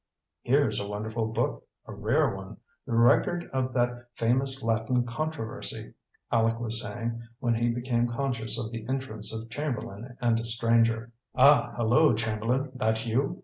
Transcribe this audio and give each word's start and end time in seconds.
"Here's 0.41 0.79
a 0.79 0.87
wonderful 0.89 1.27
book 1.27 1.67
a 1.85 1.93
rare 1.93 2.33
one 2.35 2.57
the 2.87 2.95
record 2.95 3.47
of 3.53 3.71
that 3.73 4.07
famous 4.15 4.63
Latin 4.63 5.05
controversy," 5.05 5.93
Aleck 6.31 6.59
was 6.59 6.81
saying, 6.81 7.21
when 7.37 7.53
he 7.53 7.69
became 7.69 8.07
conscious 8.07 8.57
of 8.59 8.71
the 8.71 8.83
entrance 8.89 9.31
of 9.31 9.51
Chamberlain 9.51 10.17
and 10.19 10.39
a 10.39 10.43
stranger. 10.43 11.11
"Ah, 11.35 11.73
hello, 11.77 12.15
Chamberlain, 12.15 12.71
that 12.73 13.05
you?" 13.05 13.39